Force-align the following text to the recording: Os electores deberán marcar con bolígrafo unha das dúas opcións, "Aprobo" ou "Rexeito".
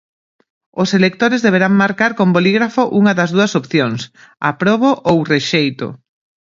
Os 0.81 0.89
electores 0.99 1.43
deberán 1.45 1.73
marcar 1.83 2.11
con 2.19 2.27
bolígrafo 2.35 2.81
unha 2.99 3.13
das 3.19 3.29
dúas 3.35 3.51
opcións, 3.61 4.01
"Aprobo" 4.49 4.89
ou 5.09 5.17
"Rexeito". 5.33 5.87